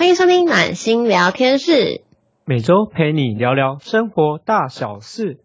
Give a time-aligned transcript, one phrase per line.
[0.00, 2.00] 欢迎收听暖心聊天室，
[2.46, 5.40] 每周陪你聊聊生活大小事。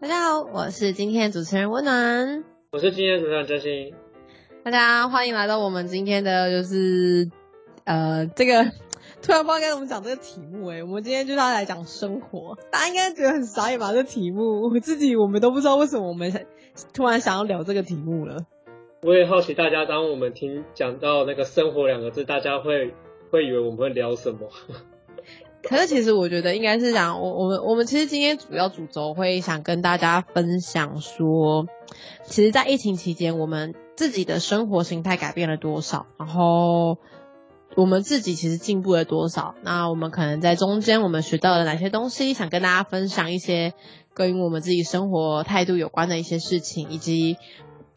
[0.00, 2.42] 大家好，我是今天的主持人温暖。
[2.72, 3.94] 我是今天的主持人真心。
[4.64, 7.30] 大家欢迎来到我们今天的就是
[7.84, 8.64] 呃这个
[9.22, 13.92] 突然不知道该怎么讲这个题目哎、我们今天就是要来讲生活，大家应该觉得很傻眼吧？
[13.92, 16.46] 这题目我自己我们都不知道为什么我们
[16.94, 18.46] 突然想要聊这个题目了。
[19.02, 22.94] 我也好奇大家，当我们听讲到那个“生活”两个字，大家会
[23.30, 24.48] 会以为我们会聊什么？
[25.62, 31.66] 可是其实我觉得应该是讲，我我们我们其实今天主要主轴会想跟大家分享说，
[32.24, 36.98] 其实，在疫情期间，我们自己的生活形态改变了多少，然后
[37.74, 39.54] 我们自己其实进步了多少。
[39.62, 43.72] 那我们可能在中间我们学到了哪些东西，想跟大家分享一些
[44.14, 47.36] 跟我们自己生活态度有关的一些事情，以及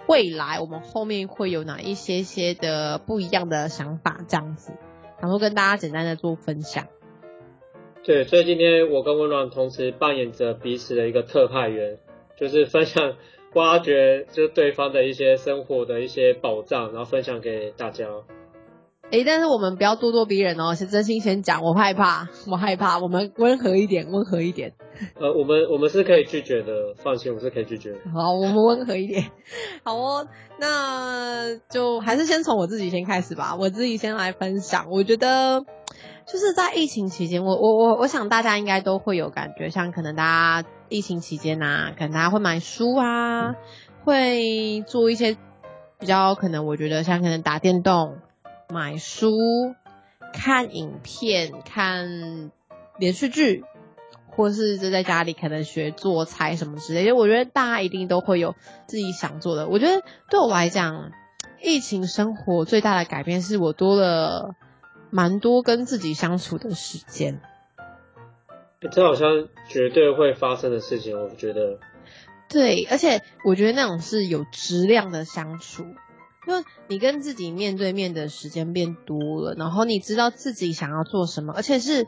[0.08, 4.74] 未来我们后面会有哪一些些的不一样的想法，这样子，
[5.20, 6.88] 然后跟大家简单的做分享。
[8.04, 11.98] 对，所以今天我跟温暖同时扮演着彼此的一个特派员，
[12.36, 13.16] 就是分享、
[13.54, 18.08] 挖掘，就是对方的一些生活的一些宝藏，然后分享给大家。
[19.12, 24.74] 诶，但是我们不要咄咄逼人哦，是真心先讲，我害怕，我害怕，我们温和一点，温和一点。
[25.20, 27.98] 呃，我们我们是可以拒绝的，放心，我们是可以拒绝的。
[28.14, 29.30] 好，我们温和一点。
[29.84, 34.88] 好哦，那就还是先从我自己先开始吧，我自己先来分享。
[34.90, 35.66] 我觉得
[36.26, 40.24] 就是在疫情期间，我我我我想大家应该都会有感觉，像可能大
[40.62, 43.56] 家疫情期间啊，可能大家会买书啊，
[44.06, 45.36] 会做一些
[46.00, 48.18] 比较可能我觉得像可能打电动、
[48.72, 49.32] 买书、
[50.34, 52.52] 看影片、看
[52.98, 53.64] 连续剧。
[54.34, 58.56] 或是就在家里可能学做菜什么之类的，我觉得大家一定都会有
[58.88, 59.68] 自己想做的。
[59.68, 61.12] 我觉得对我来讲，
[61.62, 64.56] 疫情生活最大的改变是我多了
[65.10, 67.42] 蛮多跟自己相处的时间。
[68.90, 71.80] 这好像绝对会发生的事情，我觉得。
[72.48, 75.84] 对，而且我觉得那种是有质量的相处，
[76.48, 82.08] 因为你跟自己面对面的时间变多了，然后你知道自己想要做什么，而且是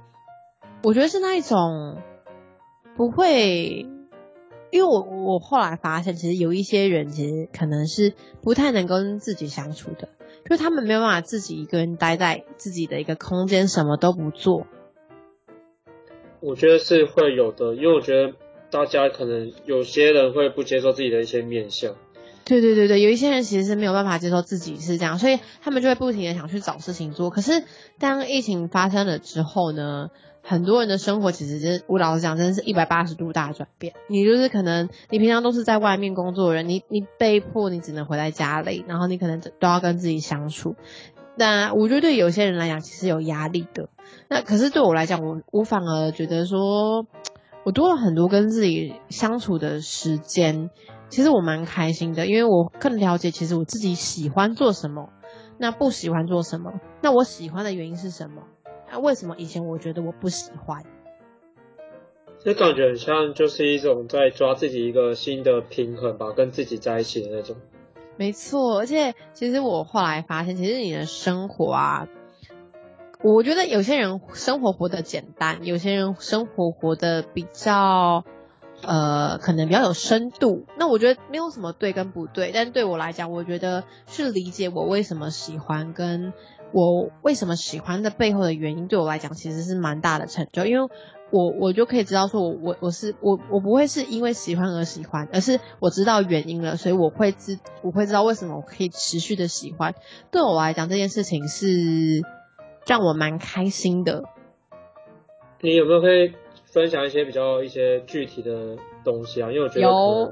[0.81, 2.01] 我觉得是那一种。
[2.95, 3.88] 不会，
[4.69, 8.13] 因为我我后来发现，其实有一些人其实可能是
[8.44, 10.09] 不太能跟自己相处的，
[10.47, 14.67] 就是他们没有办法自己一个人待在自己的一个空间，什么都不做。
[16.39, 18.35] 我觉得是会有的，因为我觉得
[18.69, 21.95] 大家可能有些人会不接受自己的一些面相。
[22.46, 27.30] 对对对对，有一些人其实是没有办法接受自己是这样，所以他们就会不停的想去找事情做。
[27.30, 27.64] 可是
[28.00, 30.09] 当疫情发生了之后呢？
[30.46, 33.94] 很多人的生活其实是，我老实讲，真的是一百八十度大转变。
[34.09, 40.75] 你就是可能，你平常都是在外面工作的人，你你被迫你只能回在家里，然后你可能都要跟自己相处。
[41.38, 43.88] 那我觉得对有些人来讲，其实有压力的。
[44.28, 47.08] 那可是对我来讲，我我反而觉得说，
[47.64, 50.72] 我多了很多跟自己相处的时间，
[51.13, 55.09] 其实我蛮开心的，因为我更了解其实我自己喜欢做什么，
[55.59, 58.41] 那不喜欢做什么，那我喜欢的原因是什么。
[58.91, 60.84] 那为什么以前我觉得我不喜欢？
[62.40, 67.57] 这感觉很像就是一种在抓自己一个新的平衡吧，跟自己在一起的那种。
[68.18, 72.07] 没错，而且其实我后来发现，其实你的生活啊，
[73.24, 78.25] 我觉得有些人生活活得简单，有些人生活活得比较
[78.85, 80.66] 呃，可能比较有深度。
[80.77, 86.33] 那我觉得没有什么对跟不对，但对我来讲，我觉得是理解我为什么喜欢跟。
[86.75, 90.89] 我为什么喜欢的背后的原因，对我来讲其实是蛮大的成就，因为
[91.29, 99.94] 我我就可以知道说，我我我是我我不会是因为喜欢而喜欢，而是我知道原因了，所以我会知我会知道为什么我可以持续的喜欢。
[100.31, 102.23] 对我来讲，这件事情是
[102.88, 104.23] 让我蛮开心的。
[105.61, 106.33] 你有没有可以
[106.74, 109.52] 分享一些比较一些具体的东西啊？
[109.52, 110.31] 因为我觉得有。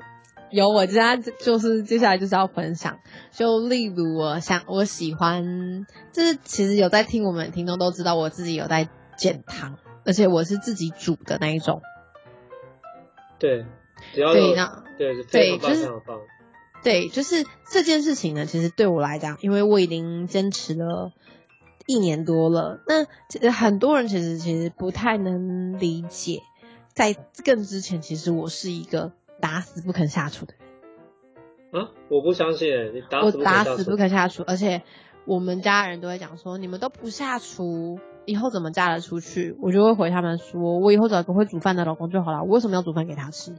[0.50, 3.00] 有，我现在就是接下来就是要分享，
[3.32, 11.82] 就例如我想我喜欢，就是其实有在听我们听众都知道，我自己有在减糖，而且我是自己煮的那一种。
[13.40, 13.66] 对，
[14.14, 15.90] 只要对那对对就是
[16.84, 21.14] 对，就是这件事情呢，其实对我来讲，因为我已经坚持了
[21.92, 26.42] 一年多了，那其实很多人其实其实不太能理解，
[26.94, 29.12] 在更之前，其实我是一个。
[29.42, 30.54] 打死不肯下厨的
[31.72, 31.90] 人啊！
[32.10, 34.84] 我不相信你打我打死不肯下厨，而且
[35.26, 42.44] 我们家人都会讲说，你们都不下厨，以后怎么嫁得出去，我就会回他们说，我以后找一个会煮饭的老公就好了。
[42.44, 43.56] 我为什么要煮饭给他吃？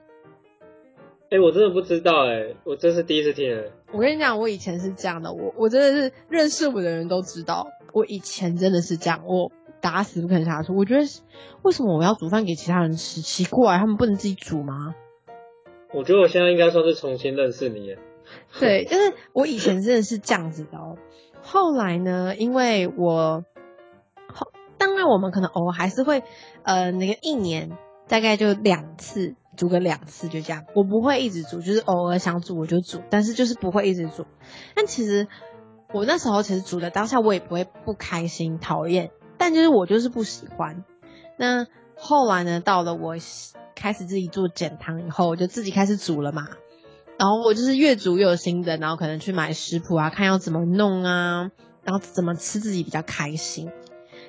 [1.30, 3.64] 哎，我真的不知道哎，我真是第一次听哎。
[3.92, 9.52] 我跟你讲，我以前是这样的，我我真的是认识我的人都知道，我以前真的是这样，我
[9.82, 10.74] 打死不肯下厨。
[10.74, 11.02] 我觉得
[11.62, 13.20] 为什么我要煮饭给其他人吃？
[13.20, 14.94] 奇怪，他们不能自己煮吗？
[15.92, 17.96] 我觉得我现在应该算是重新认识你。
[18.58, 20.96] 对，但是我以前真的是这样子的哦。
[21.42, 23.44] 后来呢，因为我
[24.32, 26.22] 后当然我们可能偶尔还是会
[26.62, 27.76] 呃那个一年
[28.08, 29.34] 大概就两次。
[29.56, 34.26] 煮个两次就这样，我不会一直煮，就是偶尔想煮我就煮，但是就是不会一直煮。
[34.74, 35.28] 但其实
[35.92, 40.84] 我那时候其实煮的当下我也不会不开心、讨厌，但就是我就是不喜欢。
[41.36, 41.66] 那
[41.96, 43.16] 后来呢，到了我
[43.74, 46.48] 开始自己做减糖以后，我就自己开始煮了嘛。
[47.18, 51.50] 然后我就是越煮越有心得，然后可能去买食谱啊，看要怎么弄啊，
[51.84, 53.70] 然后怎么吃自己比较开心。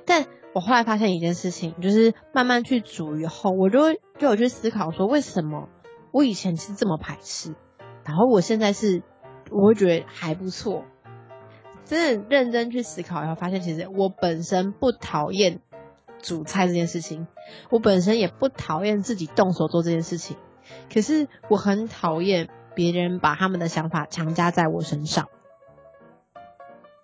[0.05, 5.69] 但我后来发现一件事情，就是慢慢去煮以后，我就就有去思考说，为什么
[6.11, 7.55] 我以前是这么排斥，
[8.05, 9.01] 然后我现在是
[9.49, 10.85] 我会觉得还不错。
[11.85, 15.59] 真的认真去思考以后，发现其实我本身不讨厌
[16.21, 17.27] 煮菜这件事情，
[17.69, 20.37] 我本身也不讨厌自己动手做这件事情，
[20.93, 25.27] 可是我很讨厌别人把他们的想法强加在我身上。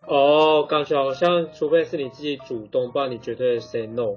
[0.10, 4.16] 哦，感觉好像除非是你自己主动，不然你绝对 say no。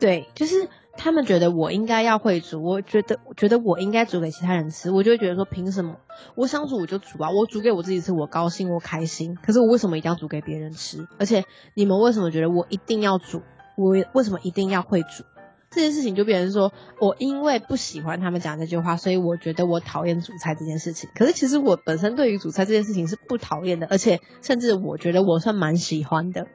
[0.00, 5.96] 对，就是他们觉得我应该要会煮，我觉得觉得我应该煮给其他人吃，我就会觉得说凭什么？
[6.34, 9.38] 我想煮我就煮啊，我煮给我自己吃，我高兴我开心。
[9.40, 11.06] 可是我为什么一定要煮给别人吃？
[11.20, 11.44] 而且
[11.74, 13.42] 你们为什么觉得我一定要煮？
[13.76, 15.22] 我为什么一定要会煮？
[15.70, 21.10] 这件事情就变成说，我因为不喜欢他们讲这句话，所以我觉得我讨厌煮菜这件事情。
[21.14, 26.46] 可是其实我本身对于煮菜这件事情是不讨厌的，而且甚至我觉得我算蛮喜欢的。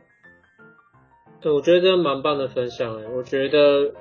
[1.42, 3.94] 对，我觉得这蛮棒的分享哎，我觉得，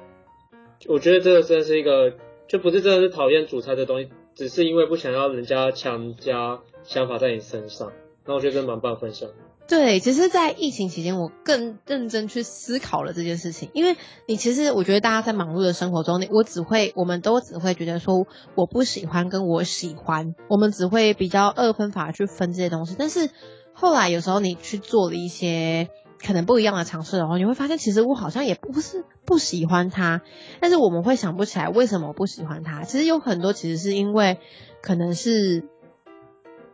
[0.88, 2.14] 我觉得这个真的是一个，
[2.49, 7.93] 就不是真的是讨厌煮菜的东西，只是因为不想要人家强加想法在你身上。
[8.25, 9.29] 那我觉得这蛮棒分享。
[9.69, 13.70] 对，其实，在疫情期间，我更认真去思考了这件事情。
[13.73, 22.97] 因为你其实，我觉得大家在忙碌的生活中，你我只会，我们都只会觉得说，我不喜欢跟我喜欢，我们只会比较二分法去分这些东西。
[22.99, 23.31] 但是
[23.73, 25.88] 后来，有时候你去做了一些
[26.23, 30.20] 可能不一样的尝试的话，你会发现，其实我好像也不是不喜欢他，
[30.61, 32.82] 但是我们会想不起来为什么我不喜欢他。
[32.82, 34.38] 其实有很多，其实是因为
[34.82, 35.64] 可能是。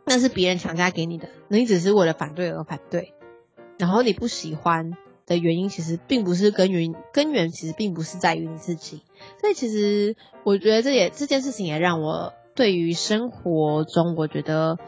[0.09, 3.13] 那是别人强加给你的，你只是为了反对而反对，
[3.79, 4.93] 然后你不喜欢
[5.27, 9.03] 的原因其实并不是根源，根源其实并不是在于你自己。
[9.41, 14.79] 所以其实我觉得这也这件事情也让我对于生活中我觉得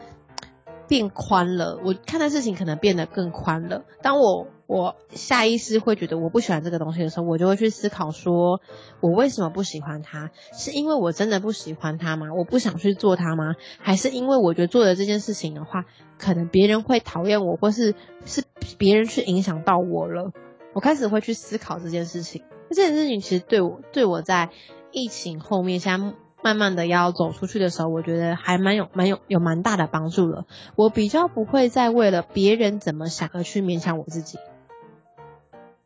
[0.87, 3.85] 变宽了，我看待事情可能变得更宽了。
[4.01, 8.61] 当我我下意识会觉得我不喜欢这个东西的时候，我就会去思考说，
[9.01, 10.31] 我为什么不喜欢它？
[10.53, 12.27] 是因为我真的不喜欢它吗？
[12.33, 13.55] 我不想去做它吗？
[13.79, 15.83] 还是因为我觉得做的这件事情的话，
[16.17, 18.45] 可能别人会讨厌我，或是是
[18.77, 20.31] 别人去影响到我了？
[20.73, 22.43] 我开始会去思考这件事情。
[22.69, 24.51] 这件事情其实对我对我在
[24.93, 30.45] 疫情后面，现在慢慢的要走出去的时候，我觉得还蛮有蛮有有蛮大的帮助了。
[30.77, 34.37] 我比较不会再为了别人怎么想而去勉强我自己。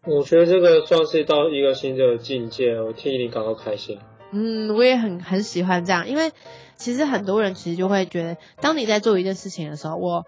[0.08, 4.00] 我觉得这个算是到一个新的境界，我替你感到开心。
[4.32, 6.32] 嗯，我也很很喜欢这样，因为
[6.76, 10.26] 其实很多人其实就会觉得，当你在做一件事情的时候，我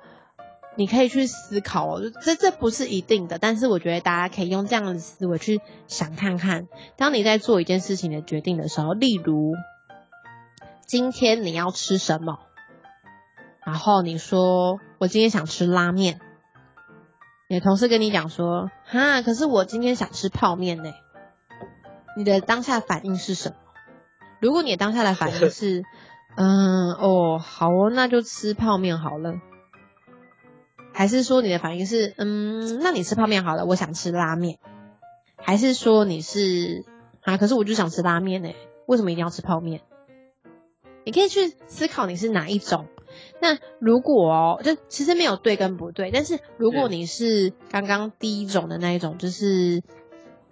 [0.76, 9.54] 你可以去思考哦，这这不是一定的，但是我觉得大家可以用这样的思维去想看看，当你在做一件事情的决定的时候，例如
[10.88, 12.40] 今天你要吃什么，
[13.64, 16.20] 然后你说我今天想吃拉面。
[17.50, 20.92] 你的同事跟你讲说，哈，可是我今天想吃泡面呢。
[22.18, 23.56] 你的当下反应是什么？
[24.42, 25.84] 如果你当下的反应是，
[26.36, 29.36] 嗯，哦，好哦，那就吃泡面好了。
[30.94, 34.60] 还是说你的反应是，嗯，那你吃泡面好了，我想吃拉面。
[35.38, 36.84] 还是说你是，
[37.22, 38.50] 啊，可是我就想吃拉面呢，
[38.88, 39.82] 为什么一定要吃泡面？
[41.06, 42.88] 你可以去思考你是哪一种。
[43.40, 49.84] 那如果哦，就其实没有对跟不对，但是如果你是刚刚第一种的那一种，就是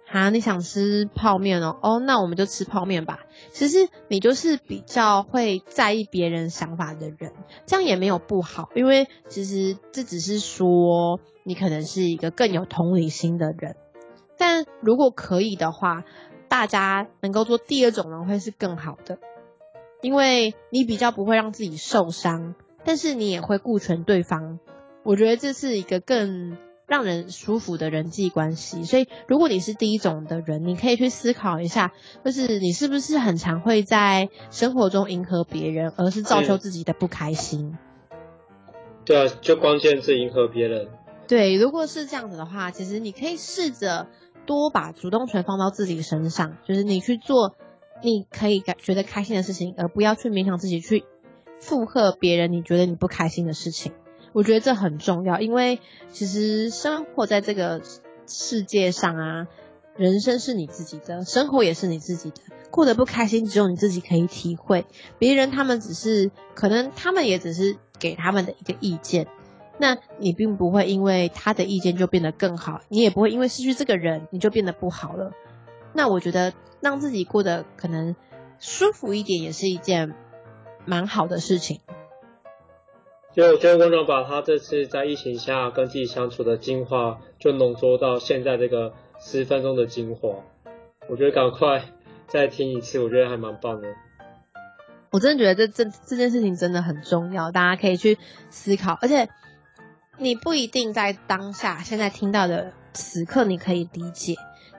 [0.08, 3.20] 啊你想吃泡面哦，哦那我们就吃泡面吧。
[3.50, 7.32] 其实你就是比较会在意别人想法的人，
[7.66, 13.76] 这样也没有不好，因为其实这只是说你可能是一个更有同理心的人。
[14.38, 16.04] 但如果可以的话，
[16.48, 19.18] 大家能够做第二种人会是更好的。
[20.02, 22.54] 因为你比较不会让自己受伤，
[22.86, 24.58] 但是你也会顾全对方。
[25.02, 28.84] 我觉得这是一个更让人舒服的人际关系。
[28.84, 31.92] 所以，如果你是第一种的人，你可以去思考一下，
[32.24, 37.76] 就是你是不是很常会在生活中迎合别人，而是造就自己的不开心。
[39.04, 40.88] 对啊，就关键是迎合别人。
[41.28, 44.06] 对，如果是这样子的话，其实你可以试着
[44.46, 47.56] 多把主动权放到自己身上，就是你去做
[48.02, 51.04] 你可以感觉得开心的事情，而不要去勉强自己去
[51.60, 53.92] 附和别人你觉得你不开心的事情。
[54.32, 57.80] 我觉得这很重要，因为其实生活在这个
[58.26, 59.46] 世界上啊，
[59.96, 62.36] 人生是你自己的，生活也是你自己的，
[62.70, 64.84] 过得不开心只有你自己可以体会，
[65.18, 69.26] 别人他们只是可能他们也只是给他们的一个意见。
[69.78, 75.32] 那你并不会因为他的意见就变得更好，你也不会因为失去这个人你就变得不好了。
[75.94, 78.16] 那我觉得让自己过得可能
[78.58, 80.14] 舒服一点，也是一件
[80.86, 81.80] 蛮好的事情。
[83.34, 90.30] 就我觉得温柔把他这次在疫情下跟自己相处的精华，就浓缩到现在这个十分钟的精华。
[91.08, 91.84] 我觉得赶快
[92.28, 93.88] 再听一次，我觉得还蛮棒的。
[95.10, 98.16] 我真的觉得这这这件事情真的很重要，大家可以去
[98.48, 99.28] 思考，而且。
[100.18, 104.34] 你不一定在当下现在听到的此刻你可以理解，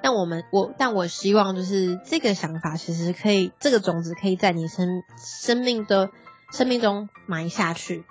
[0.07, 6.11] 但我们我但我希望就是这个想法其实可以这个种子可以在你生生命的
[6.49, 8.05] 生命中埋下去，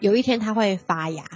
[0.00, 1.26] 有一天它会发芽，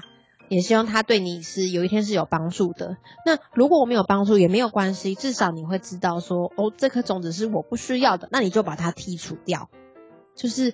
[0.49, 2.97] 也希望它对你是有一天是有帮助的。
[3.27, 9.69] 那如果我没有帮助也没有关系，至少你会知道说哦这颗种子是我不需要的，那你就把它剔除掉，
[10.35, 10.73] 就是。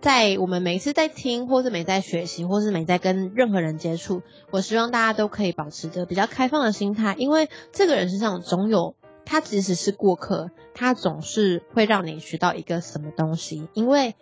[0.00, 8.94] 在我们每次在听，或是每在学习，或是每在跟任何人接触，我希望大家都可以保持着比较开放的心态，因为这个人身上总有
[9.26, 14.14] 他即使是过客，他总是会让你学到一个什么东西，因为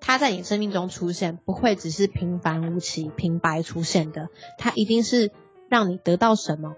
[0.00, 5.30] 他在你生命中出现，不会只是平凡无奇、平白出现的，他一定是
[5.70, 6.76] 让你得到什么。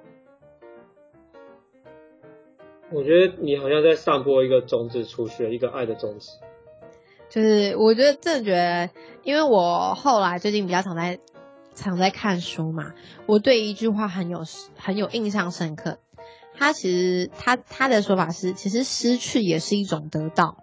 [2.92, 6.38] 我觉得你好像在散播一个种子出去，一个爱的种子。
[7.34, 8.90] 就是我觉得真的觉得，
[9.24, 11.18] 因为我后来最近比较常在
[11.74, 12.94] 常在看书嘛，
[13.26, 14.44] 我对一句话很有
[14.76, 15.98] 很有印象深刻。
[16.56, 20.58] 他其实他他的说法是，其实失去也是一种得到。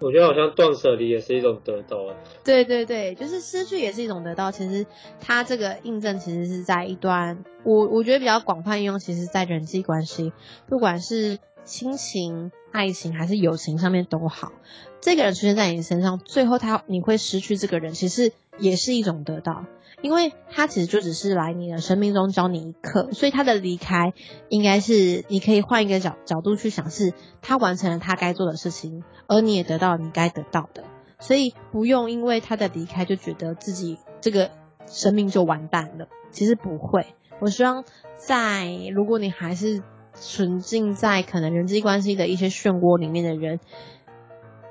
[0.00, 2.16] 我觉得好像断舍离也是一种得到啊。
[2.42, 4.50] 对对对，就是失去也是一种得到。
[4.50, 4.86] 其实
[5.20, 10.32] 他这个印证其实是在一段我我觉得比较广泛应用，其实在人际关系，
[10.66, 11.38] 不管是。
[11.64, 14.52] 亲情、爱情还是友情上面都好，
[15.00, 19.64] 这个人出现在你身上，最后他你会失去这个人，其实也是一种得到，
[20.02, 24.12] 因为他其实就只是来你的生命中教你一课，所以他的离开
[24.50, 30.84] 应该是你可以换一个角角度去想，是他完成了他该做的事情，而你也得到你该得到的，
[31.18, 34.50] 所以不用因为他的离开就觉得自己这个
[34.86, 37.06] 生命就完蛋了，其实不会。
[37.40, 37.84] 我希望
[38.18, 39.82] 在如果你还是。
[40.14, 43.58] 沉浸在可能人际关系的一些漩涡里面的人，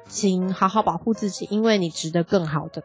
[0.05, 2.83] 请好好保护自己，因为你值得更好的。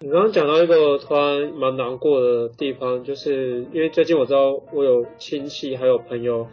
[0.00, 6.46] 你刚刚讲到一个突然蛮难过的地方，就是因为最近我知道我有亲戚还有朋友，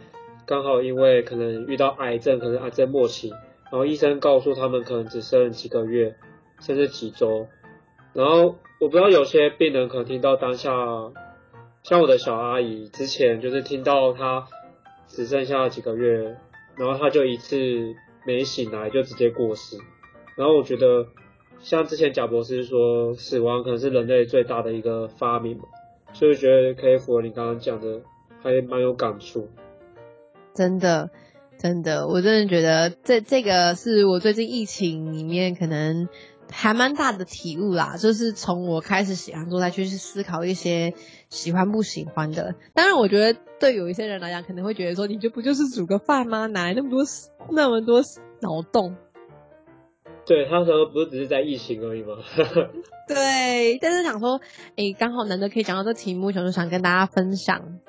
[0.46, 3.30] 刚好因为可能遇到癌症，可能癌症末期，
[3.70, 6.16] 然后医生告诉他们可能只剩几个月，
[6.60, 7.46] 甚至几周，
[8.14, 10.72] 然后我不知道有些病人可能听到当下。
[11.82, 14.46] 像我的小阿姨之前就是听到她
[15.08, 16.36] 只剩下几个月，
[16.76, 17.56] 然后她就一次
[18.24, 19.76] 没醒来就直接过世。
[20.36, 21.06] 然后我觉得，
[21.60, 25.64] 像之前贾博士说，死亡可能是人类最大的一个发明嘛，
[26.12, 28.00] 所以觉得可以符合你刚刚讲的，
[28.42, 29.48] 还蛮有感触。
[30.54, 31.10] 真的，
[31.58, 36.08] 真的，我真的觉得这这个是我最近疫情里面可能。
[36.50, 40.94] 还蛮大的体悟啦，就是从我开始喜欢做，再去思考一些
[41.30, 42.54] 喜欢不喜欢的。
[42.74, 46.46] 当然，我觉得对有一些人来讲，可能会觉得说，你就不就是煮个饭吗？
[46.46, 47.02] 哪来那么多
[47.50, 48.02] 那么多
[48.40, 48.96] 脑洞？
[50.24, 52.16] 对他说不是只是在疫情而已吗？
[53.08, 54.40] 对，但是想说，
[54.76, 57.80] 哎，刚好难得可以讲到这题目，想就想跟大家分享。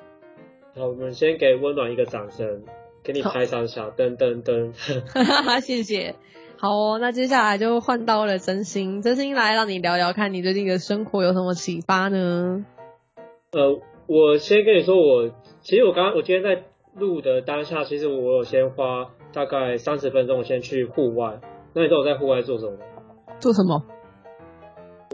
[0.74, 2.64] 好，我们先给温暖一个掌声，
[3.04, 4.72] 给你拍上小噔噔噔。
[5.62, 6.16] 谢谢。
[6.56, 12.64] 好哦，那接下来就换到了真心，真心来让你聊聊，看你最近的生活有什么启发呢？
[13.52, 15.30] 呃，我先跟你说，我
[15.60, 16.62] 其实我刚刚我今天在
[16.94, 21.40] 录的当下，其实我有先花大概三十分钟，我先去户外。
[21.74, 22.78] 那你知道我在户外做什么？
[23.40, 23.82] 做什么？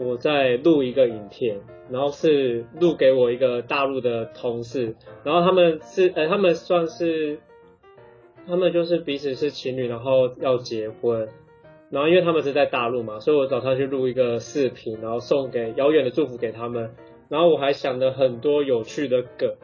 [0.01, 7.39] 我在录一个影片，然后是录给我一个大陆的同事，然后他们是呃，他们算是。
[8.51, 11.29] 他们就是彼此是情侣，然后要结婚，
[11.89, 16.93] 然后因为他们是在大陆嘛，所以我找他去录一个视频，然后送给遥远的祝福给他们。
[17.29, 19.55] 然后我还想了很多有趣的梗，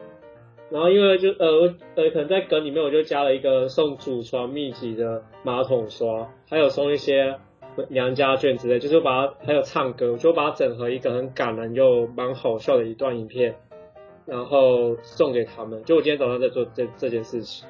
[0.70, 7.36] 然后因为就呃呃可能在梗里面我就加了一个送祖传秘籍的马桶刷，还有送一些
[7.90, 13.54] 娘家眷之类，就是把它还有唱歌，我就把它整合一个很感人又蛮好笑的一段影片，
[14.24, 15.84] 然后送给他们。
[15.84, 17.68] 就我今天早上在做这这件事情。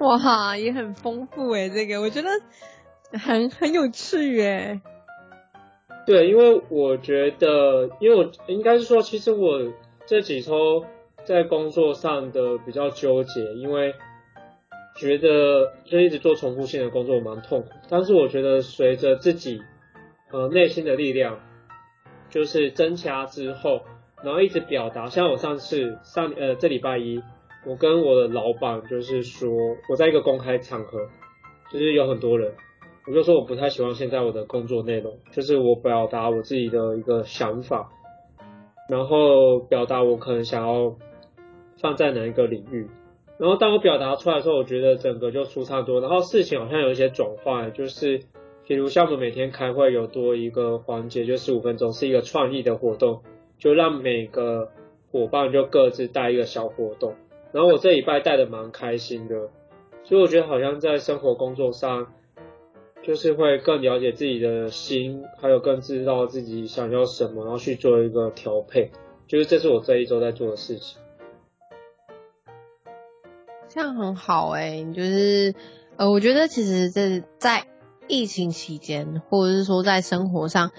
[0.00, 2.28] 哇哈，也很丰富哎，这个我觉得
[3.18, 4.80] 很很有趣哎。
[6.06, 9.72] 对，因为我觉得，因为我应该是说，其实我
[10.04, 10.84] 这几周
[11.24, 13.94] 在工作上的比较纠结，因为
[14.96, 17.68] 觉得就一直做重复性的工作蛮痛苦。
[17.88, 19.62] 但是我觉得随着自己
[20.32, 21.38] 呃内心的力量
[22.28, 23.82] 就是增加之后，
[24.22, 27.22] 然后一直表达，像我上次上呃这礼拜一。
[27.66, 29.50] 我跟我的老板就是说，
[29.88, 31.08] 我在一个公开场合，
[31.72, 32.52] 就是有很多人，
[33.06, 37.90] 我就说我不太喜欢现在我的工作内容，就是我表达我自己的一个想法，
[38.88, 40.94] 然后表达我可能想要
[41.80, 42.86] 放在哪一个领域，
[43.38, 48.20] 然后当我表达出来的时候，我觉得整个就舒畅多，然后事情好像有一些转换，就是
[48.66, 53.22] 比如像我们每天开会有多一个环节，就十五分钟是一个创意的活动，
[53.58, 54.70] 就让每个
[55.10, 57.14] 伙伴就各自带一个小活动。
[57.54, 59.48] 然后我这礼拜带的蛮开心的，
[60.02, 62.12] 所以我觉得好像在生活工作上，
[63.00, 68.90] 就是会更了解自己的心，还有更知道自己想要什么，然后去做一个调配。
[69.28, 70.98] 就是这是我这一周在做的事情。
[73.68, 75.54] 这样很好哎，就是
[75.96, 77.66] 呃，我觉得其实这在
[78.08, 80.72] 疫情期间，或者是说在生活上，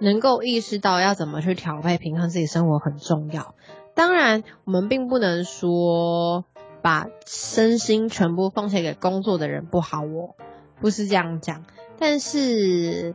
[0.00, 3.54] 能够意识到要怎么去调配平衡自己生活很重要。
[3.94, 6.44] 当然，我们并不能说
[6.80, 10.34] 把身心全部奉献给工作的人不好哦，
[10.80, 11.64] 不是这样讲。
[11.98, 13.14] 但是，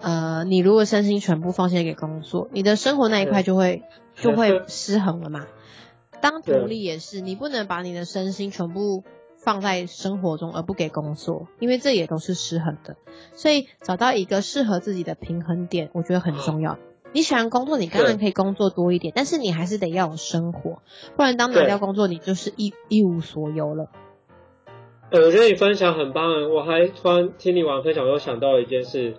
[0.00, 3.82] 呃，你如果身心全部奉献给工作，你的生活那一块就会
[4.14, 5.46] 就会失衡了嘛。
[6.20, 9.04] 当独立也是，你不能把你的身心全部
[9.36, 12.96] 放在生活中而不给工作，因为这也都是失衡的。
[13.34, 16.78] 所以，找到一个适合自己的平衡点，我觉得很重要。
[17.14, 20.82] 你喜欢工作，你当然可以工作多一点，但是你还是得要有生活，
[21.16, 23.86] 不然当拿掉工作，你就是一一无所有了。
[25.10, 29.14] 呃，我觉得你分享很棒，我还突然听你完分享，我又想到一件事，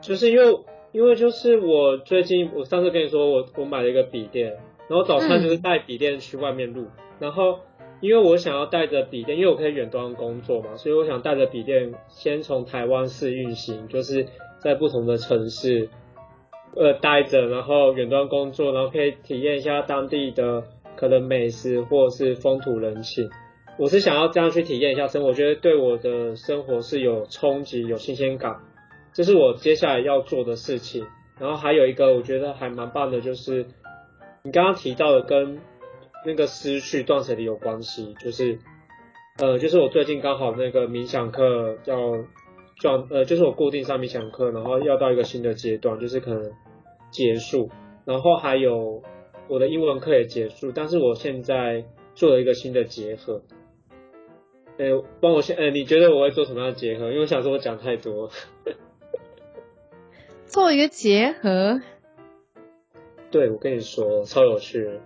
[0.00, 0.60] 就是因为
[0.92, 4.56] 因为就是我最近我上次跟你说我我买了一个笔电，
[4.88, 6.86] 然后早餐就是带笔电去外面录，
[7.18, 7.58] 然后
[8.00, 14.26] 因为我想要带着笔电，因为我可以远端工作嘛，所以我想带着笔电先从台湾试运行，就是
[14.58, 15.90] 在不同的城市。
[16.78, 20.62] 呃，待着，然后远端工作，然后可以体验一下当地的
[20.94, 23.30] 可能美食或者是风土人情。
[23.78, 28.56] 我是想要这样去体验一下生活，我觉得对我的生活是有冲击、有新鲜感，
[29.14, 31.06] 这是我接下来要做的事情。
[31.40, 33.64] 然后还有一个我觉得还蛮棒的，就是
[34.42, 35.58] 你刚刚提到的跟
[36.26, 38.58] 那个失去断舍离有关系，就是
[39.38, 41.96] 呃，就是我最近刚好那个冥想课要
[42.78, 46.52] 转，呃，就是我固定上冥想课，然后要到一个新的阶段，就是可能。
[47.16, 47.70] 结束，
[48.04, 49.02] 然后还有
[49.48, 53.40] 我的英文课也结束，但是我现在做了一个新的结合。
[54.76, 54.84] 哎，
[55.22, 57.06] 帮我先，哎，你觉得我会做什么样的结合？
[57.06, 58.28] 因为我想说我讲太多。
[60.44, 61.80] 做一个结合。
[63.30, 65.00] 对，我跟你说，超有趣。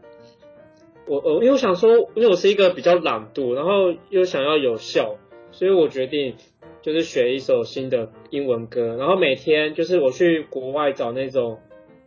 [1.06, 5.16] 我我因为我想说，因为我是一个比较懒惰，然后又想要有效，
[5.52, 6.34] 所以我决定
[6.82, 11.60] 就是学一首新的英文歌，然后每天就是我去国外找那种。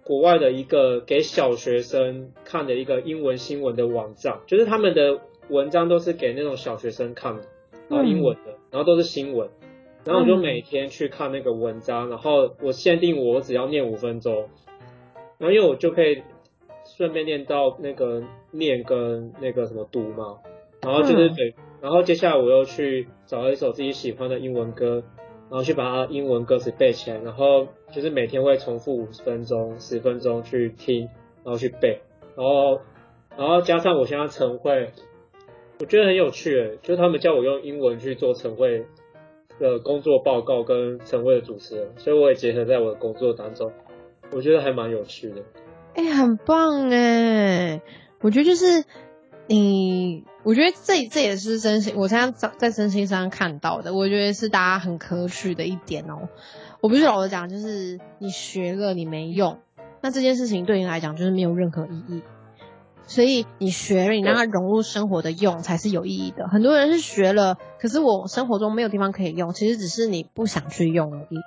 [0.03, 7.43] 国外的一个给小学生看的一个英文新闻的网站，就是他们的文章都是给那种小学生看的，
[7.87, 9.49] 然后英文的，然后都是新闻，
[10.03, 14.49] 然后我就每天去看那个文章，然后我限定我只要念五分钟，
[15.37, 16.21] 然后因为我就可以
[16.97, 20.39] 顺便念到那个念跟那个什么读嘛，
[20.81, 25.03] 然后就是对，然后接下来我又去找一首自己喜欢的英文歌。
[25.49, 31.09] 然后去把它英文歌词背起来，然后就是每天会重复五十分钟、十分钟去听，
[31.43, 32.01] 然后去背，
[32.35, 32.81] 然后
[33.37, 34.91] 然后加上我现在晨会，
[35.79, 38.85] 我觉得很有趣诶，就他们叫我用英文去做晨会
[39.59, 43.71] 的工作报告跟晨会的主持人，所以我也结合在我的工作当中，
[44.31, 45.41] 我觉得还蛮有趣的。
[45.95, 47.81] 哎，很棒哎，
[48.21, 48.83] 我觉得就是。
[49.45, 56.27] 你，我觉得这这也是真心，我现在在真心上看到的，我觉得是大家很可取的一点哦。
[56.81, 59.59] 我不是老实讲，就是你学了你没用，
[60.01, 62.21] 那这件事情对你来讲就是没有任何意义。
[63.05, 66.47] 所以你学了，你让它融入生活的用才是有意义的。
[66.47, 71.37] 很多人是学了，可是我生活中没有地方可以用，其实只是你不想去用而已。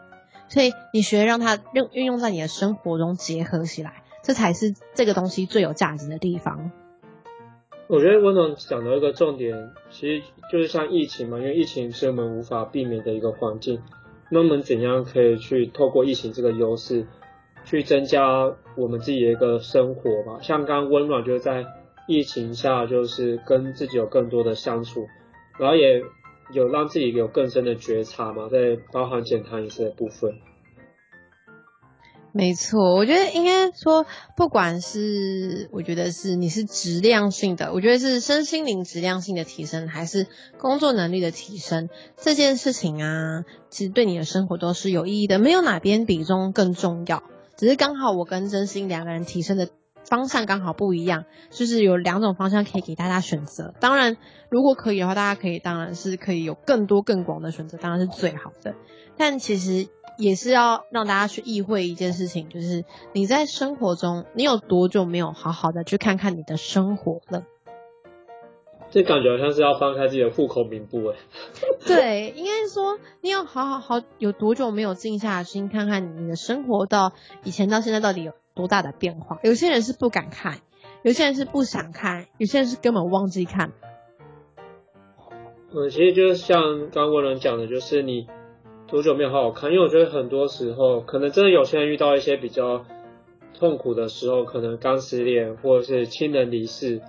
[0.49, 4.03] 所以你学让它用运用在你的生活中结合起来。
[4.23, 6.73] 这才是这个东西最有价值的地方。
[7.89, 13.81] 我觉得温总讲到一个重点，其实就是像疫情嘛，因为疫情是我们无法避免的一个环境。
[14.29, 17.07] 那我们怎样可以去透过疫情这个优势，
[17.65, 20.41] 去增加我们自己的一个生活吧？
[20.43, 21.65] 像刚温暖就是在
[22.09, 25.07] 疫情下，就是跟自己有更多的相处，
[25.57, 26.03] 然后也
[26.53, 30.35] 有让自己有更深的觉察嘛，在包含减糖饮食的部分。
[32.37, 34.05] 没错，我觉得应该说，
[34.37, 40.27] 不管是我觉得是你是质量性的，我觉得是身心灵质量性的提升，还是
[40.59, 47.23] 工作能力的提升，这件事情啊，其实对你的生活都是有意义的，没有哪边比重更重要，
[47.57, 49.71] 只是刚好我跟真心两个人提升的
[50.05, 53.73] 方向刚好不一样，就是有两种方向可以给大家选择。
[53.81, 54.19] 当然，
[54.51, 58.75] 如果可以的话，大家可以当然是可以有更多更广的选择，当然是最好的。
[59.17, 59.89] 但其实。
[60.19, 67.45] 也是要让大家去意会一件事情，就是你在生活中，你有多久没有好好的去看看你的生活了？
[68.89, 71.17] 这感觉好像是要翻开自己的户口名簿哎。
[71.87, 79.39] 对，应该说你要好好好，有多久没有静下心看看你的生活到以前到现在到底有多大的变化？
[79.43, 80.61] 有些人是不敢看，
[81.03, 83.73] 有些人是不想看，有些人是根本忘记看。
[85.75, 88.29] 嗯，其实就是像刚刚人讲的，就是你。
[88.89, 89.73] 多久没有好好看？
[89.73, 92.85] 因为我觉得很多时候，可能真的有些人遇到一些比较
[93.59, 97.03] 痛苦的时候，可能刚失恋，或者是亲人离世，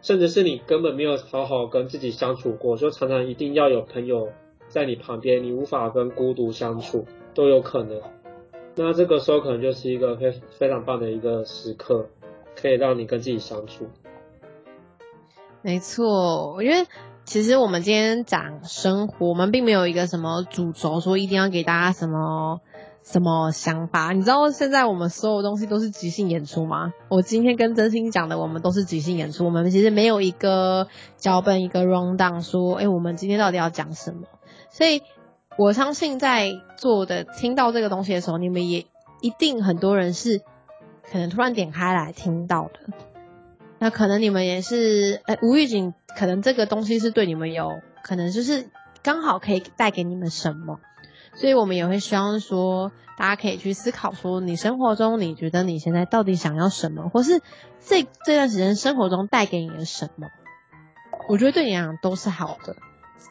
[0.00, 4.28] 甚至是你根本没有好好跟自己相处过，就常常一定要有朋友
[4.68, 8.00] 在你旁边，你无法跟孤独相处都有可能。
[8.76, 12.06] 那这个时候可能就是一个非非常棒的一个时刻，
[12.54, 13.86] 可以让你跟自己相处。
[15.62, 16.86] 没错，我觉得。
[17.24, 22.60] 其实我们今天讲生活，我们并没有一个什么主轴，说一定要给大家什么
[23.02, 24.12] 什么想法。
[24.12, 26.92] 你知道现在我们所有东西都是即兴演出吗？
[27.08, 29.46] 我今天跟真心讲的，我们都是即兴演出。
[29.46, 34.28] 我们其实没有一个脚本，一个 rundown，说，哎，我们今天到底要讲什么？
[34.70, 35.02] 所以
[35.56, 38.86] 我相信在做的听到这个东西的时候，你们也
[39.22, 40.42] 一定很多人是
[41.10, 43.13] 可能突然点开来听到的。
[43.84, 48.70] 那可能你们也是，哎，无预警，可能这个东西是对你们有可能就是
[49.02, 50.80] 刚好可以带给你们什么，
[51.34, 57.42] 所以我们也会希望说，大家可以去思考说，你生活中你觉得你现在到底想要什么，或是
[57.78, 60.28] 这这段时间生活中带给你的什么，
[61.28, 62.76] 我觉得对你来讲都是好的，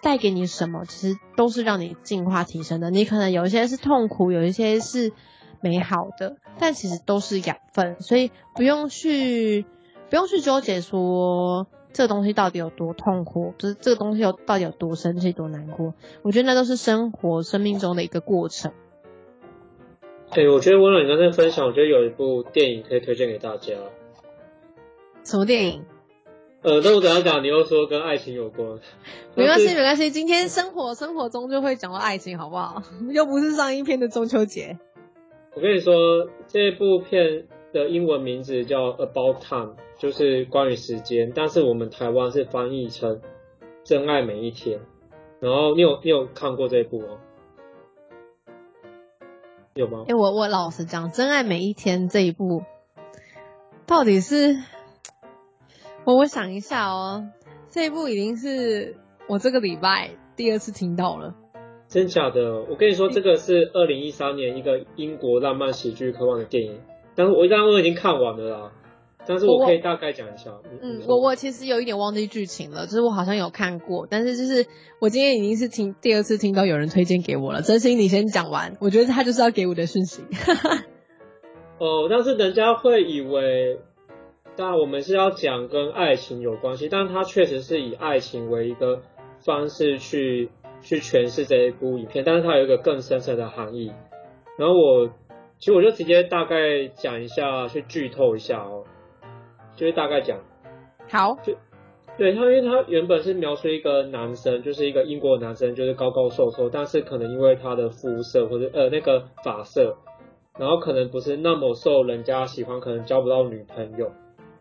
[0.03, 2.91] 带给你什么，其实都是让你进化提升的。
[2.91, 5.13] 你可能有一些是痛苦，有一些是
[5.61, 9.65] 美好的，但其实都是养分，所以不用去。
[10.13, 15.95] 不用去纠结说这个东西到底有多痛苦，就是这个东西有到底有多生气、多难过。
[16.21, 18.73] 我觉得那都是生活、生命中的一个过程。
[20.31, 23.73] 对，我觉得温暖你刚才分享，我觉得有一部电影可以推荐给大家。
[25.23, 25.83] 什么电影？
[26.61, 28.77] 呃，那我等下讲，你又说跟爱情有关。
[29.33, 32.83] 没关系，没关系，今天生活生活中就会讲到爱情，好不好？
[33.11, 34.77] 又不是上一篇的中秋节。
[35.55, 37.47] 我跟你说，这部片。
[37.73, 39.73] 的英文名字叫 About Time，
[40.03, 43.21] 就是关于时间，但是我们台湾是翻译成
[43.85, 44.81] 真爱每一天。
[45.39, 47.19] 然后你有你有看过这一部吗？
[49.75, 50.03] 有吗？
[50.09, 52.63] 哎，我我老实讲，真爱每一天这一部
[53.87, 54.57] 到底是
[56.03, 57.29] 我我想一下哦，
[57.69, 58.97] 这一部已经是
[59.29, 61.33] 我这个礼拜第二次听到了。
[61.87, 62.61] 真假的？
[62.63, 66.81] 我跟你说，这个是二零一三年一个英国浪漫喜剧科幻的电影。
[67.15, 68.71] 但是我刚刚都已经看完了啦，
[69.25, 70.51] 但是我可以大概讲一下。
[70.81, 74.67] 嗯，我我其实有一点忘记剧情了，就是我好像有看过，但是就是
[74.99, 77.61] 我今天已经是听第二次听到有人推荐给我了。
[77.61, 80.23] 真心，你先讲完，我觉得他就是要给我的讯息。
[81.79, 83.79] 哦，但是人家会以为，
[84.55, 89.01] 当然我们是要讲跟爱情有关系，但他确实是以爱情为一个
[89.45, 90.49] 方式去
[90.81, 93.91] 去诠释这一部影片，但是它有一个更深层的含义。
[94.57, 95.09] 然后我。
[95.59, 98.83] 其实我就直接大概讲一下，去剧透一下哦，
[99.75, 100.39] 就是大概讲。
[101.09, 101.37] 好。
[101.43, 101.55] 就
[102.15, 109.97] 对他，因为他原本是描述一个男生，就是一个英国男生，就是高高瘦瘦，但是可能因为他的肤色或者呃那个发色，
[110.59, 114.11] 然后可能不是那么受人家喜欢，可能交不到女朋友。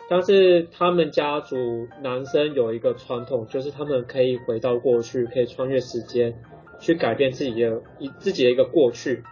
[0.09, 1.57] 但是他们家族
[2.03, 6.35] 男生有一个传统，就是他们可以回到过去，可以穿越时间，
[6.81, 9.23] 去改变自己的一自己的一个过去。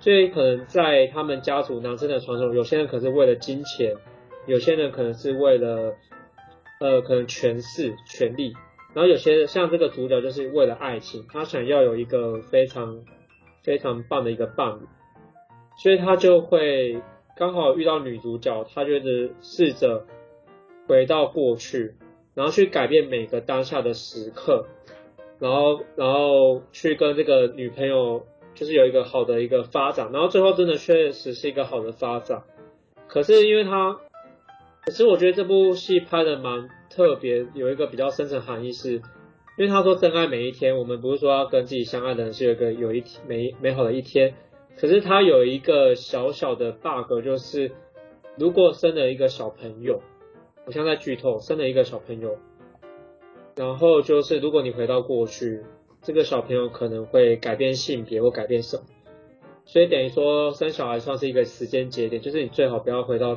[0.00, 3.94] 所以可能在他们家族男生的传统，有些人可是为了金钱，
[4.48, 5.94] 有些人可能是为了
[6.80, 8.54] 呃可能权势、权力，
[8.94, 13.04] 然后有些像这个主角就是为了爱情，他想要有一个非常
[13.62, 14.86] 非常棒的一个伴侣，
[15.76, 17.02] 所以他就会
[17.36, 20.06] 刚好遇到女主角，他就是试着
[20.86, 21.94] 回到过去，
[22.34, 24.66] 然后去改变每个当下的时刻，
[25.38, 32.44] 然后然后去跟这个女朋友就是有一个好的一个发展，然后最后真的确实是一个好的发展。
[33.06, 33.98] 可是因为他，
[34.88, 39.02] 可是我觉得这部戏拍的蛮特别，有一个比较深层含义是，因
[39.58, 44.32] 为他说真爱每一天，我们不是说要跟自己相爱的人是有一个有一天美美好的一天。
[44.78, 47.72] 可是他有一个小小的 bug，就是
[48.38, 50.00] 如果生了一个小朋友，
[50.64, 52.38] 我现在剧透，生了一个小朋友，
[53.56, 55.64] 然后就是如果你回到过去，
[56.00, 58.84] 这个小朋友可能会改变性别或改变什么，
[59.66, 63.36] 所以等于说生小孩算是一个时间节点，就是你最好不要回到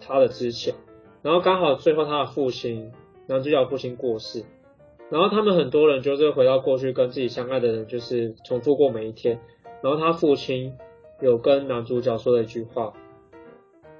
[0.00, 0.74] 他的之前，
[1.22, 2.92] 然后刚好最后他的父亲，
[3.26, 4.44] 男主角父亲过世，
[5.10, 9.40] 然后他们很多人就是回到过去跟自己相爱的人，就是重复过每一天。
[9.82, 10.76] 然后他父亲
[11.20, 12.92] 有跟男主角说的一句话，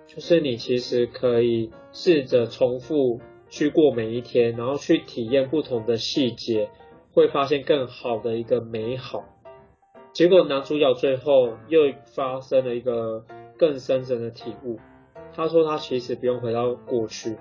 [0.07, 6.69] 就是你其实可以试着重复去过每一天，然后去体验不同的细节，
[7.13, 9.25] 会发现更好的一个美好。
[10.13, 13.25] 结果男主角最后又发生了一个
[13.57, 14.79] 更深层的体悟，
[15.41, 17.39] 他说他其实不用回到过去，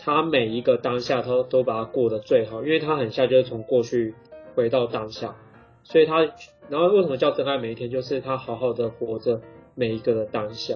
[0.00, 4.16] 他每一个当下他都把它过得最好，因为他很像就是从过去
[4.56, 5.36] 回到当下。
[5.84, 6.16] 所以他，
[6.68, 7.92] 然后为什么叫真爱每一天？
[7.92, 9.40] 就是他好好的活着
[9.76, 10.74] 每一个的当下。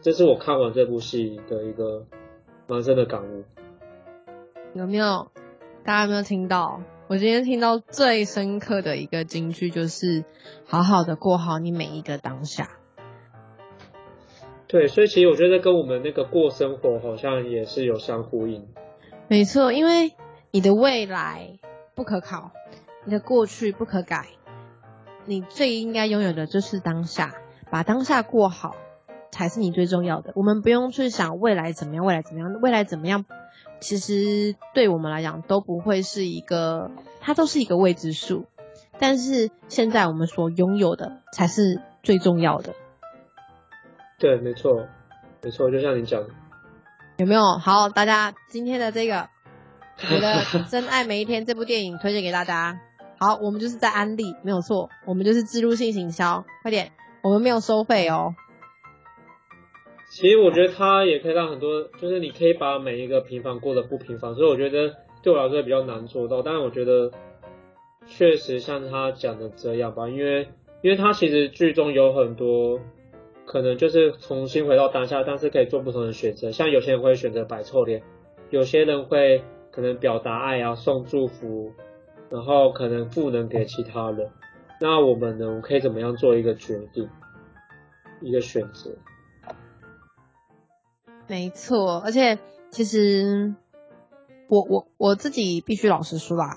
[0.00, 2.06] 这是我看完这部戏的一个
[2.66, 3.44] 蛮深的感悟。
[4.72, 5.30] 有没有？
[5.84, 6.80] 大家有没有听到？
[7.08, 10.24] 我今天听到最深刻的一个金句就是
[10.64, 12.70] 好好的过好你每一个当下。
[14.72, 18.66] 对，所以其实我觉得跟我们那个过生活好像也是有相呼应。
[19.28, 20.14] 没错，因为
[20.50, 21.58] 你的未来
[21.94, 22.50] 不可考。
[23.04, 24.28] 你的过去不可改，
[25.26, 27.34] 你最应该拥有的就是当下，
[27.68, 28.76] 把当下过好
[29.32, 30.32] 才是你最重要的。
[30.36, 33.24] 我们不用去想未来怎么样，未来怎么样，未来怎么样，
[33.80, 38.44] 其实对我们来讲都不会是一个，它都是一个未知数。
[39.00, 42.72] 但是现在我们所拥有的才是最重要的。
[44.22, 44.86] 对，没错，
[45.42, 46.28] 没错，就像你讲的，
[47.16, 47.42] 有没有？
[47.58, 49.28] 好，大家今天的这个，
[49.98, 50.28] 我的
[50.70, 52.78] 《真爱每一天》这部电影推荐给大家。
[53.18, 56.92] 好，我们就是在安利，没有错，我们就是植入性行销，快点，
[57.24, 58.36] 我们没有收费哦。
[60.12, 67.10] 其实我觉得它也可以让很多，就是你可以把每一个平凡过得不平凡，所以我觉得对我来说比较难做到，但是我觉得
[68.06, 70.48] 确实像他讲的这样吧，因为
[70.82, 72.78] 因为他其实剧中有很多
[73.46, 78.02] 可能就是重新回到当下，但是可以做不同的选择，像有些人会选择摆臭脸，
[78.50, 81.72] 有些人会可能表达爱啊，送祝福。
[82.30, 84.30] 然后可能赋能给其他人，
[84.80, 85.52] 那我们呢？
[85.54, 87.10] 我可以怎么样做一个决定，
[88.22, 88.96] 一个选择？
[91.26, 92.38] 没错，而且
[92.70, 93.54] 其实
[94.48, 96.56] 我我我自己必须老实说啦，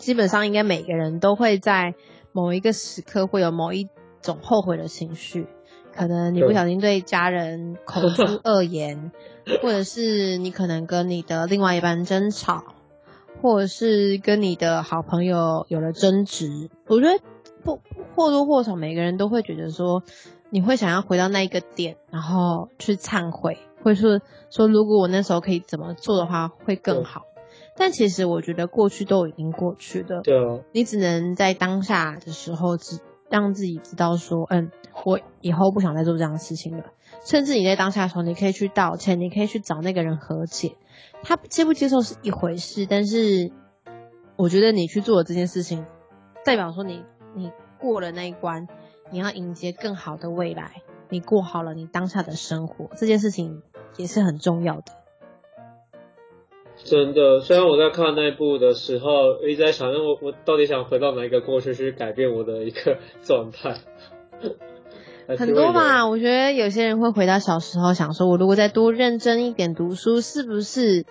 [0.00, 1.94] 基本上应该每个人都会在
[2.32, 3.88] 某一个时刻会有某一
[4.22, 5.46] 种后悔的情绪，
[5.94, 9.12] 可能你不小心对家人口出 恶言，
[9.62, 12.64] 或者是你可能跟你的另外一半争吵。
[13.40, 17.20] 或者是跟你的好朋友有了争执，我觉得
[17.64, 17.80] 不
[18.14, 20.04] 或多或少每个人都会觉得说，
[20.48, 27.22] 你会想要回到那一个点，然后去忏悔，或是说如果我那时候可以怎么做的话会更好。
[27.74, 33.00] 但其实我觉得过去都已经过去了，对啊，你只能在当下的时候，只
[33.40, 34.70] 让自己知道说，嗯，
[35.06, 36.84] 我以后不想再做这样的事情了。
[37.24, 40.76] 甚至你在当下的时候，你可以去道歉，你可以去找那个人和解。
[41.22, 43.50] 他接不接受是一回事，但是
[44.36, 45.86] 我觉得你去做这件事情，
[46.44, 48.68] 代表说你你过了那一关，
[49.10, 53.62] 你要迎接更好的未来，你过好了你当下的生活，这件事情
[53.96, 55.01] 也是很重要的。
[56.84, 63.76] 真的，虽然我在看那部的时候一直在想，我我到底想回到哪一个过去去改变我的一个状态？
[65.38, 71.06] 很多吧，我觉得有些人会回到小时候，想说我如果再多认真一点读书，是不是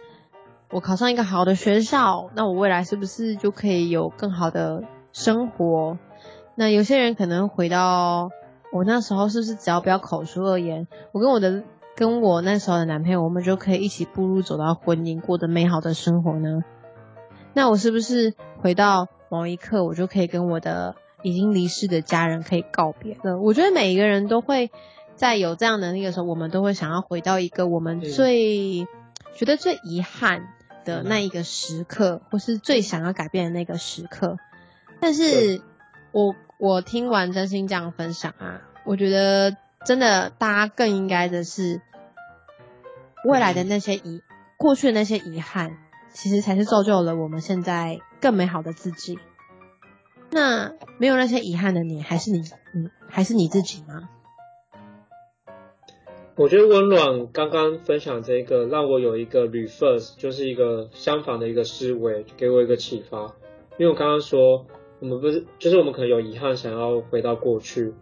[0.69, 5.97] 我考上一个好的学校，那我未来是不是就可以有更好的生活？
[6.55, 8.29] 那有些人可能回到
[8.73, 11.63] 我那时候，是不是只要不要口出恶言，我跟我的
[12.01, 16.63] 跟我那时候的男朋友，我们就可以一起步入走到婚姻，过得美好的生活呢？
[17.53, 20.95] 那我是不是回到某一刻，我就可以跟我的？
[21.21, 23.39] 已经离世的家人可以告别了。
[23.39, 24.71] 我觉得每一个人都会
[25.13, 28.87] 在有这样能力的时候，我们都会想要回到一个我们最
[29.35, 30.47] 觉得最遗憾
[30.83, 34.37] 的那一个时刻，或是最想要改变的那个时刻。
[34.99, 35.61] 但是
[36.11, 41.81] 我我听完真心这样分享啊，我觉得真的大家更应该的是，
[43.23, 44.21] 未来的那些遗，
[44.57, 45.77] 过去的那些遗憾，
[46.09, 49.19] 其实才是造就了我们现在更美好的自己。
[50.31, 52.39] 那没有那些遗憾的你，还是你，
[52.73, 54.09] 嗯，还是你自己吗？
[56.35, 63.35] 我觉得温暖刚刚分享这个，让我有一个 reverse，就是一个相反的一个思维，给我一个启发。
[63.77, 64.65] 因为我刚刚说，
[64.99, 67.93] 我们不是，就是我们可能有遗憾，想要回到过去。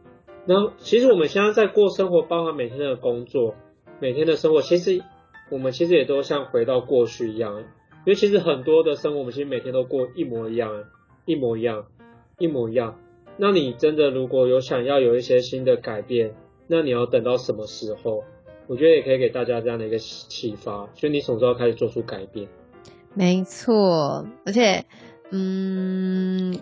[0.45, 3.55] 那其实我们现在在过生活，包含每天的工作，
[3.99, 5.03] 每天的生活，其实
[5.49, 7.59] 我们其实也都像回到过去一样。
[8.05, 10.85] 因为其实很多的生活，我们其实每天都过一模一样，
[11.25, 11.85] 一模一样。
[12.37, 12.97] 一模一样。
[13.35, 16.33] 那你真的如果有想要有一些新的改变，
[16.67, 18.23] 那你要等到什么时候？
[18.67, 22.47] 我觉得也可以给大家这样的一个启发，就你什么时候开始做出改变？
[23.13, 24.85] 没错，而且，
[25.31, 26.59] 嗯，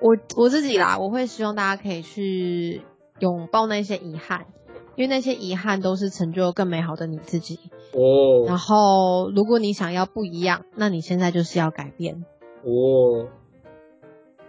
[0.00, 2.80] 我我自己啦，我会希望大家可以去
[3.20, 4.46] 拥抱那些遗憾，
[4.96, 7.58] 因为那些遗憾都是成就更美好的你自己。
[7.92, 8.44] 哦。
[8.46, 12.24] 然后，如果你想要不一样，那你现在就是要改变。
[12.64, 13.28] 哦。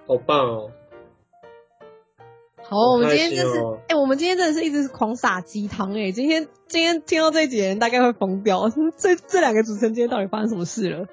[0.05, 0.71] 好棒哦！
[2.61, 6.11] 好，我们今天就是，哎，我们今天真的是一直狂撒鸡汤哎！
[6.11, 11.07] 今天今天听到这几人大概会疯掉， 这这两个主持人今天到底发生什么事了？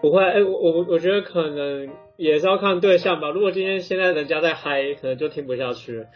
[0.00, 3.30] 不会，哎，我我我觉得可能也是要看对象吧。
[3.30, 6.06] 如果今天现在人家在嗨，可能就听不下去。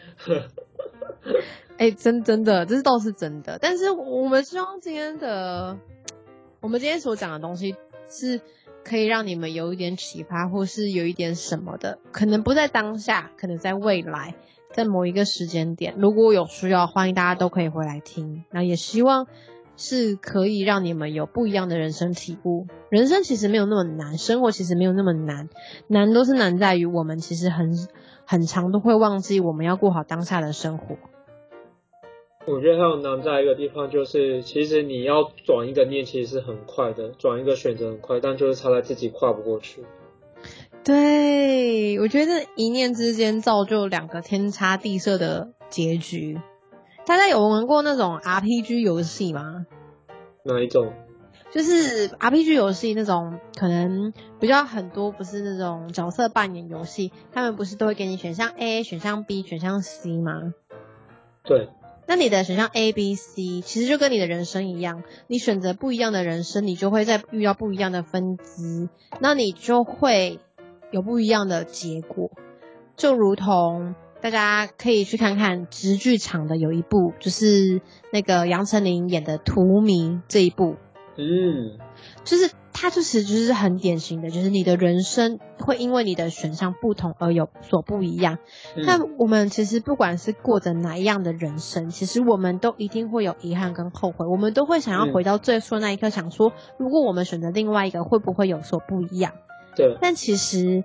[1.78, 3.58] 哎，真真的，这是倒是真的。
[3.60, 5.78] 但是我们希望今天的，
[6.60, 7.76] 我们今天所讲的东西
[8.08, 8.40] 是。
[8.84, 14.34] 可以让你们有一点启发，或是有一点什么的，可能不在当下，可能在未来，
[14.72, 18.42] 在某一个时间点，如果有需要，欢迎大家都可以回来听。
[18.50, 19.28] 那也希望
[19.76, 22.66] 是可以让你们有不一样的人生体悟。
[22.88, 25.48] 人生其实没有那么难，生活其实没有那么难，
[25.86, 27.76] 难都是难在于我们其实很
[28.32, 30.96] 很长都会忘记我们要过好当下的生活。
[32.46, 39.84] 我觉得还有难在一个地方，就是其实你要转一个念，其实是很快的，转一个选择很快，但就是差在自己跨不过去。
[40.82, 46.40] 对，我觉得一念之间造就两个天差地设的结局。
[47.04, 49.66] 大家有玩过那种 RPG 游戏吗？
[50.42, 50.94] 哪一种？
[51.52, 60.54] 就是 RPG 游戏那种，可能比较很多，不是那种角色扮演游戏，他们不是都会给你选项 A、选项 B、选项 C 吗？
[61.44, 61.68] 对。
[62.04, 68.88] 那你的选项 A、B、C 其实就跟你的人生一样，你选择不一样的人生，你就会在遇到不一样的分支，
[69.20, 70.40] 那你就会
[70.90, 72.30] 有不一样的结果。
[72.96, 77.80] 就如同大家可以去看看直剧场的有一部，就是
[78.12, 80.76] 那个杨丞琳演的《荼蘼》这一部，
[81.16, 81.78] 嗯，
[82.24, 82.50] 就是。
[82.74, 88.38] 它就是就是很典型的，就是你的人生会因为你的选项不同而有所不一样。
[88.74, 99.34] 那我们其实不管是过着哪一样的人生，其实我们都一定会有遗憾跟后悔，我们都会想要回到最初那一刻，想说如果我们选择另外一个，会不会有所不一样？
[99.76, 99.96] 对。
[100.00, 100.82] 但其实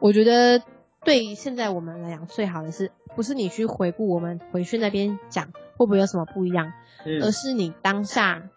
[0.00, 0.62] 我觉得
[1.04, 6.72] 对于现在我们来讲，最好的是不是你去回顾我们回去那边讲会不会有什么不一样，
[7.20, 8.48] 而是你当下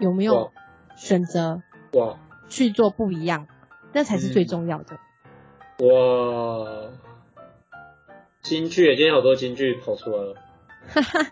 [0.00, 0.50] 有没有？
[0.96, 3.46] 选择哇去做不一样，
[3.94, 4.98] 那才是最重要的。
[5.78, 6.90] 哇，
[8.42, 10.34] 京剧，今天好多京剧跑出来了。
[10.88, 11.26] 哈哈，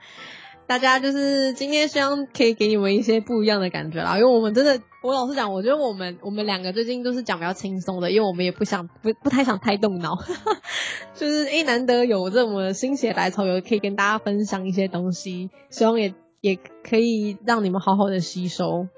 [0.66, 10.16] 大家就是今天希望可以给你们一些不一样的感觉啦，因为我们真的，我老实讲，我觉得我们我们两个最近都是讲比较轻松的，因为我们也不想不不太想太动脑，
[11.14, 18.88] 就是诶难得有这么心血来潮，有可以跟大家分享一些东西，希望也也可以让你们好好的吸收。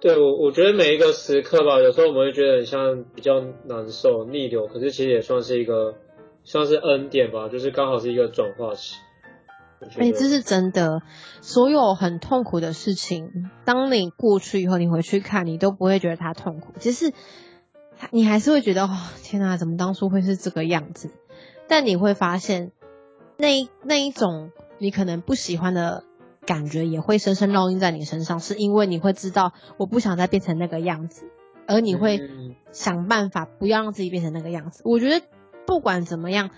[0.00, 5.94] 对我，我觉得每一个时刻吧，有时候我们会觉得很像比较难受、逆流，可是其实也算是一个，
[6.42, 8.96] 算是恩典吧，就是刚好是一个转化期。
[9.98, 11.02] 哎，这是真的。
[11.40, 16.72] 所有很痛苦的事情，当你过去以后，你回去看，你都不会觉得它痛苦。
[16.78, 17.12] 其实
[18.10, 18.90] 你还是会觉得，哦，
[19.22, 21.10] 天哪，怎么当初会是这个样子？
[21.68, 22.72] 但你会发现，
[23.36, 24.50] 那那一种
[24.82, 26.04] 你可能不喜欢的。
[26.44, 31.30] 感觉也会深深烙印在你身上，是因为你会知道我不想再变成那个样子，
[31.68, 32.20] 而你会
[32.72, 34.82] 想办法不要让自己变成那个样子。
[34.84, 35.24] 我觉得
[35.68, 36.50] 不管怎么样，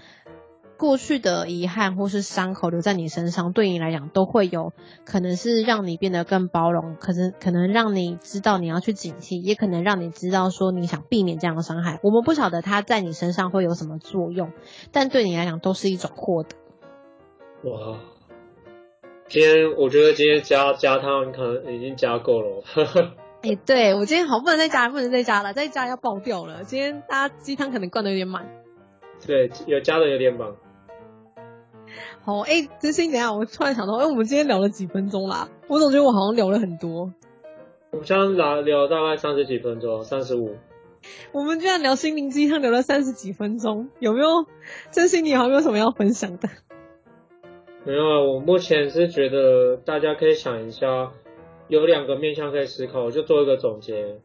[0.79, 4.73] 过去的遗憾或是伤口留在你身上，对你来讲都会有
[5.05, 12.01] 可能是让你变得更包容，可是可能让你知道你要去警惕，也可能让你知道说你想避免这样的伤害。
[12.03, 14.51] 我们不晓得它在你身上会有什么作用，
[14.93, 16.57] 但对你来讲都是一种获得。
[17.65, 17.99] 哇。
[19.29, 22.63] 今天我觉得今天加加汤可能已经加够了。
[23.43, 26.65] 哎，对我今天好不能再加，不能再加了，再加要爆掉了。
[26.65, 28.49] 今天大家鸡汤可能灌的有点满。
[29.27, 30.49] 对，有加的有点满。
[32.23, 35.49] 好，哎，真心，等下，我突然想到，哎，我们今天聊了几分钟啦？
[35.69, 37.13] 我总觉得我好像聊了很多。
[37.91, 40.57] 我们刚聊聊大概三十几分钟，三十五。
[41.33, 44.47] 我们居然聊心灵鸡汤聊了三十几分钟，有没有？
[44.91, 46.49] 真心，你有没有什么要分享的？
[47.87, 51.13] 没有啊，我目前是觉得大家可以想一下，
[51.69, 54.21] 有两个面向可以思考，我就做一个总结。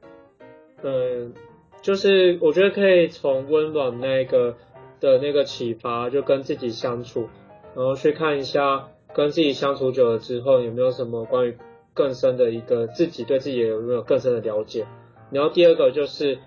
[0.82, 1.34] 嗯，
[1.82, 4.56] 就是我觉得可以从温暖那个
[5.02, 7.28] 的那个启发，就跟自己相处，
[7.76, 11.58] 然后去看一下跟自己相处久了之后有没有什么关于
[11.94, 14.86] 更深的一个自己对自己有没有更深的了解。
[15.32, 16.40] 然后第二个就是，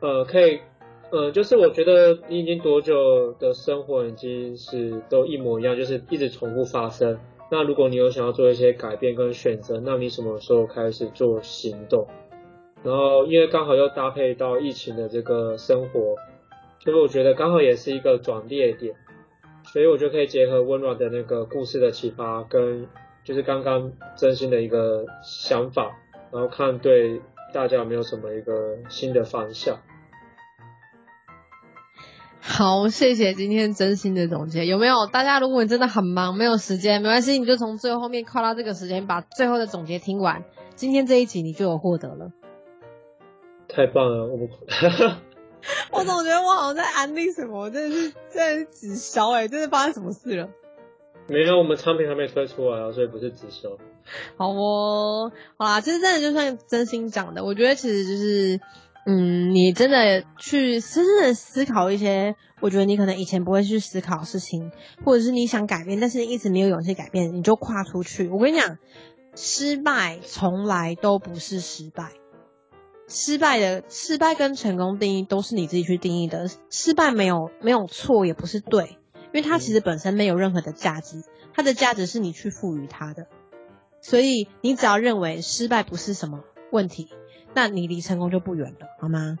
[0.00, 0.60] 呃，可以。
[1.12, 7.18] 呃，就是我觉得你已经多久的生活已经是都一模一样，就是一直重复发生。
[7.50, 12.06] 那如果你有想要做一些改变跟选择，那你什么时候开始做行动？
[12.84, 16.14] 然后因为刚好又搭配到疫情的这个生活，
[16.78, 18.94] 所以我觉得刚好也是一个转捩点。
[19.64, 22.86] 所以我就可以结合温暖的那个故事的启发，跟
[23.24, 25.92] 就是刚刚真心的一个想法，
[26.32, 27.20] 然后看对
[27.52, 29.78] 大家有没有什么一个新的方向。
[32.42, 34.64] 好，谢谢今天真心的总结。
[34.64, 35.38] 有没有大家？
[35.40, 40.44] 如果你真的很忙，没有时间，没关系，你就从最后面靠到这个时间，把最后的总结听完。
[40.74, 42.32] 今天这一集你就有获得了。
[43.68, 44.48] 太棒了，我
[45.92, 50.48] 我总觉得我好像在安利什么，真的是在直销哎，这是发生什么事了？
[51.28, 53.68] 没有，我们产品还没推出来啊，所以不是直销。
[54.36, 58.60] 好哦，好啦，其实真的就算真心讲的，我觉得其实就是。
[59.06, 64.70] 嗯，你真的去深深的思考一些，我觉得你可能以前不会去思考事情，
[65.04, 68.28] 或者是你想改变，但是一直没有勇气改变，你就跨出去。
[68.28, 68.78] 我跟你讲，
[69.34, 72.12] 失败从来都不是失败，
[73.08, 76.48] 失败的失败跟成功定义都是你自己去定义的。
[76.68, 78.98] 失败没有没有错，也不是对，
[79.32, 81.22] 因为它其实本身没有任何的价值，
[81.54, 83.26] 它的价值是你去赋予它的。
[84.02, 86.40] 所以你只要认为失败不是什么
[86.70, 87.08] 问题。
[87.54, 89.38] 那你离成功就不远了，好吗？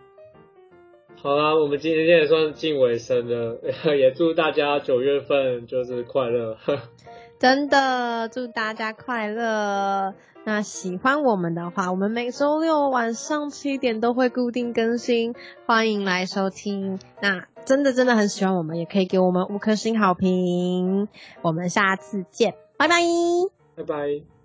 [1.22, 3.60] 好啦，我们今天也算近尾声了，
[3.96, 6.56] 也祝大家九月份就是快乐。
[7.38, 10.14] 真的，祝大家快乐。
[10.44, 15.34] 那喜欢我们的话，我们每周六晚上七点都会固定更新，
[15.66, 16.98] 欢迎来收听。
[17.20, 21.08] 那真的真的很喜欢我们，也可以给我们五颗星好评。
[21.42, 23.02] 我们下次见，拜拜，
[23.76, 24.39] 拜拜。